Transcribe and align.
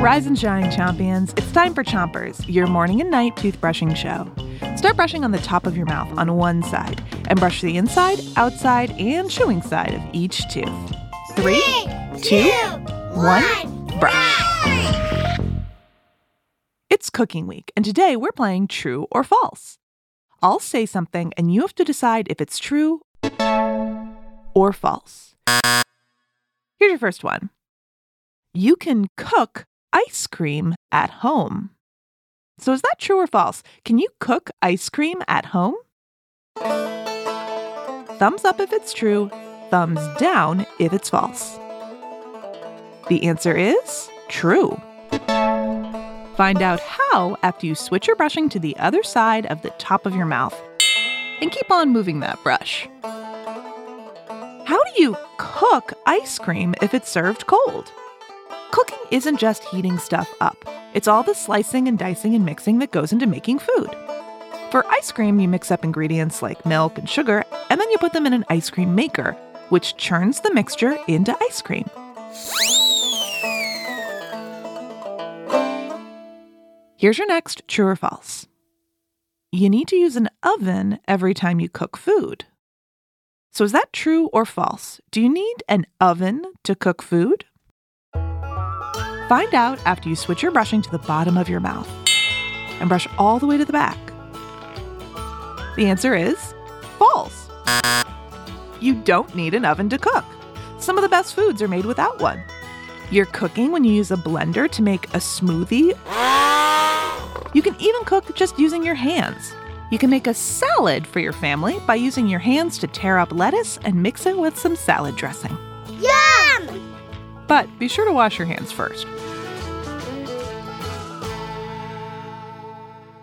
Rise 0.00 0.26
and 0.26 0.38
shine, 0.38 0.70
champions. 0.70 1.32
It's 1.36 1.50
time 1.52 1.74
for 1.74 1.82
Chompers, 1.82 2.44
your 2.46 2.66
morning 2.66 3.00
and 3.00 3.10
night 3.10 3.36
toothbrushing 3.36 3.96
show. 3.96 4.30
Start 4.76 4.96
brushing 4.96 5.24
on 5.24 5.30
the 5.30 5.38
top 5.38 5.66
of 5.66 5.76
your 5.76 5.86
mouth 5.86 6.18
on 6.18 6.36
one 6.36 6.62
side 6.62 7.02
and 7.28 7.40
brush 7.40 7.62
the 7.62 7.76
inside, 7.76 8.18
outside, 8.36 8.90
and 8.92 9.30
chewing 9.30 9.62
side 9.62 9.94
of 9.94 10.02
each 10.12 10.46
tooth. 10.52 10.68
Three, 11.36 11.88
two, 12.20 12.50
one, 13.14 13.86
brush. 13.98 15.38
It's 16.90 17.08
cooking 17.08 17.46
week, 17.46 17.72
and 17.74 17.84
today 17.84 18.16
we're 18.16 18.32
playing 18.32 18.68
true 18.68 19.06
or 19.10 19.24
false. 19.24 19.78
I'll 20.42 20.60
say 20.60 20.84
something, 20.84 21.32
and 21.38 21.52
you 21.52 21.62
have 21.62 21.74
to 21.76 21.84
decide 21.84 22.26
if 22.28 22.40
it's 22.40 22.58
true 22.58 23.00
or 24.54 24.72
false. 24.74 25.34
Here's 26.78 26.90
your 26.90 26.98
first 26.98 27.24
one 27.24 27.48
You 28.56 28.76
can 28.76 29.06
cook 29.16 29.64
ice 29.92 30.28
cream 30.28 30.76
at 30.92 31.10
home. 31.10 31.70
So, 32.58 32.72
is 32.72 32.82
that 32.82 33.00
true 33.00 33.18
or 33.18 33.26
false? 33.26 33.64
Can 33.84 33.98
you 33.98 34.06
cook 34.20 34.48
ice 34.62 34.88
cream 34.88 35.22
at 35.26 35.46
home? 35.46 35.74
Thumbs 38.16 38.44
up 38.44 38.60
if 38.60 38.72
it's 38.72 38.92
true, 38.92 39.28
thumbs 39.70 39.98
down 40.18 40.66
if 40.78 40.92
it's 40.92 41.10
false. 41.10 41.58
The 43.08 43.24
answer 43.24 43.56
is 43.56 44.08
true. 44.28 44.80
Find 46.36 46.62
out 46.62 46.78
how 46.78 47.36
after 47.42 47.66
you 47.66 47.74
switch 47.74 48.06
your 48.06 48.14
brushing 48.14 48.48
to 48.50 48.60
the 48.60 48.76
other 48.76 49.02
side 49.02 49.46
of 49.46 49.62
the 49.62 49.70
top 49.78 50.06
of 50.06 50.14
your 50.14 50.26
mouth. 50.26 50.56
And 51.40 51.50
keep 51.50 51.72
on 51.72 51.90
moving 51.90 52.20
that 52.20 52.40
brush. 52.44 52.88
How 53.02 54.80
do 54.84 55.02
you 55.02 55.16
cook 55.38 55.92
ice 56.06 56.38
cream 56.38 56.76
if 56.80 56.94
it's 56.94 57.10
served 57.10 57.48
cold? 57.48 57.90
Cooking 58.74 58.98
isn't 59.12 59.38
just 59.38 59.62
heating 59.62 59.98
stuff 59.98 60.34
up, 60.40 60.64
it's 60.94 61.06
all 61.06 61.22
the 61.22 61.32
slicing 61.32 61.86
and 61.86 61.96
dicing 61.96 62.34
and 62.34 62.44
mixing 62.44 62.80
that 62.80 62.90
goes 62.90 63.12
into 63.12 63.24
making 63.24 63.60
food. 63.60 63.94
For 64.72 64.84
ice 64.88 65.12
cream, 65.12 65.38
you 65.38 65.46
mix 65.46 65.70
up 65.70 65.84
ingredients 65.84 66.42
like 66.42 66.66
milk 66.66 66.98
and 66.98 67.08
sugar, 67.08 67.44
and 67.70 67.80
then 67.80 67.88
you 67.92 67.98
put 67.98 68.12
them 68.12 68.26
in 68.26 68.32
an 68.32 68.44
ice 68.48 68.70
cream 68.70 68.92
maker, 68.92 69.36
which 69.68 69.96
churns 69.96 70.40
the 70.40 70.52
mixture 70.52 70.98
into 71.06 71.36
ice 71.40 71.62
cream. 71.62 71.88
Here's 76.96 77.18
your 77.18 77.28
next 77.28 77.62
true 77.68 77.86
or 77.86 77.94
false. 77.94 78.48
You 79.52 79.70
need 79.70 79.86
to 79.86 79.96
use 79.96 80.16
an 80.16 80.30
oven 80.42 80.98
every 81.06 81.32
time 81.32 81.60
you 81.60 81.68
cook 81.68 81.96
food. 81.96 82.46
So, 83.52 83.62
is 83.62 83.70
that 83.70 83.92
true 83.92 84.30
or 84.32 84.44
false? 84.44 85.00
Do 85.12 85.20
you 85.20 85.28
need 85.28 85.62
an 85.68 85.86
oven 86.00 86.42
to 86.64 86.74
cook 86.74 87.02
food? 87.02 87.44
Find 89.28 89.54
out 89.54 89.78
after 89.86 90.10
you 90.10 90.16
switch 90.16 90.42
your 90.42 90.52
brushing 90.52 90.82
to 90.82 90.90
the 90.90 90.98
bottom 90.98 91.38
of 91.38 91.48
your 91.48 91.60
mouth 91.60 91.88
and 92.78 92.90
brush 92.90 93.08
all 93.16 93.38
the 93.38 93.46
way 93.46 93.56
to 93.56 93.64
the 93.64 93.72
back. 93.72 93.96
The 95.76 95.86
answer 95.86 96.14
is 96.14 96.54
false. 96.98 97.48
You 98.80 98.94
don't 98.94 99.34
need 99.34 99.54
an 99.54 99.64
oven 99.64 99.88
to 99.88 99.98
cook. 99.98 100.26
Some 100.78 100.98
of 100.98 101.02
the 101.02 101.08
best 101.08 101.34
foods 101.34 101.62
are 101.62 101.68
made 101.68 101.86
without 101.86 102.20
one. 102.20 102.42
You're 103.10 103.24
cooking 103.26 103.72
when 103.72 103.82
you 103.82 103.94
use 103.94 104.10
a 104.10 104.16
blender 104.16 104.70
to 104.70 104.82
make 104.82 105.06
a 105.06 105.18
smoothie. 105.18 105.96
You 107.54 107.62
can 107.62 107.76
even 107.80 108.04
cook 108.04 108.36
just 108.36 108.58
using 108.58 108.84
your 108.84 108.94
hands. 108.94 109.54
You 109.90 109.98
can 109.98 110.10
make 110.10 110.26
a 110.26 110.34
salad 110.34 111.06
for 111.06 111.20
your 111.20 111.32
family 111.32 111.80
by 111.86 111.94
using 111.94 112.28
your 112.28 112.40
hands 112.40 112.76
to 112.78 112.86
tear 112.86 113.16
up 113.16 113.32
lettuce 113.32 113.78
and 113.84 114.02
mix 114.02 114.26
it 114.26 114.36
with 114.36 114.58
some 114.58 114.76
salad 114.76 115.16
dressing. 115.16 115.56
But 117.46 117.68
be 117.78 117.88
sure 117.88 118.04
to 118.04 118.12
wash 118.12 118.38
your 118.38 118.46
hands 118.46 118.72
first. 118.72 119.06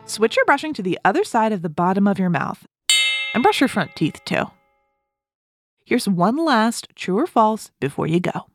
Switch 0.05 0.35
your 0.35 0.45
brushing 0.45 0.73
to 0.73 0.83
the 0.83 0.99
other 1.05 1.23
side 1.23 1.53
of 1.53 1.61
the 1.61 1.69
bottom 1.69 2.07
of 2.07 2.19
your 2.19 2.29
mouth 2.29 2.65
and 3.33 3.41
brush 3.41 3.61
your 3.61 3.69
front 3.69 3.95
teeth 3.95 4.19
too. 4.25 4.45
Here's 5.85 6.07
one 6.07 6.37
last 6.37 6.87
true 6.95 7.19
or 7.19 7.27
false 7.27 7.71
before 7.79 8.07
you 8.07 8.19
go. 8.19 8.47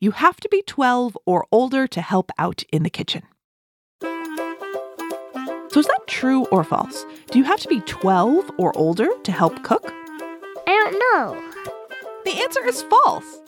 You 0.00 0.10
have 0.12 0.38
to 0.40 0.48
be 0.50 0.62
12 0.62 1.16
or 1.24 1.46
older 1.52 1.86
to 1.86 2.00
help 2.00 2.30
out 2.38 2.62
in 2.72 2.82
the 2.82 2.90
kitchen. 2.90 3.22
So, 4.02 5.80
is 5.80 5.86
that 5.86 6.06
true 6.06 6.46
or 6.46 6.64
false? 6.64 7.04
Do 7.30 7.38
you 7.38 7.44
have 7.44 7.60
to 7.60 7.68
be 7.68 7.80
12 7.80 8.50
or 8.58 8.76
older 8.78 9.08
to 9.24 9.32
help 9.32 9.62
cook? 9.62 9.92
I 10.66 10.66
don't 10.66 10.98
know. 11.12 11.52
The 12.24 12.40
answer 12.42 12.66
is 12.66 12.82
false. 12.82 13.40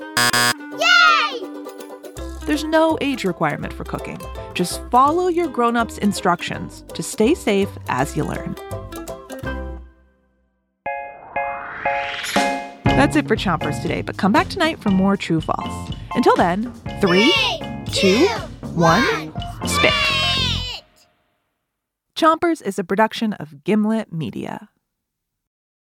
There's 2.58 2.70
no 2.72 2.98
age 3.00 3.22
requirement 3.22 3.72
for 3.72 3.84
cooking. 3.84 4.18
Just 4.52 4.82
follow 4.90 5.28
your 5.28 5.46
grown 5.46 5.76
ups' 5.76 5.96
instructions 5.98 6.82
to 6.92 7.04
stay 7.04 7.32
safe 7.32 7.68
as 7.88 8.16
you 8.16 8.24
learn. 8.24 8.56
That's 12.82 13.14
it 13.14 13.28
for 13.28 13.36
Chompers 13.36 13.80
today, 13.80 14.02
but 14.02 14.16
come 14.16 14.32
back 14.32 14.48
tonight 14.48 14.80
for 14.80 14.90
more 14.90 15.16
True 15.16 15.40
False. 15.40 15.92
Until 16.14 16.34
then, 16.34 16.72
three, 17.00 17.32
two, 17.92 18.26
one, 18.74 19.32
spit. 19.64 19.94
Chompers 22.16 22.60
is 22.60 22.76
a 22.76 22.82
production 22.82 23.34
of 23.34 23.62
Gimlet 23.62 24.12
Media. 24.12 24.68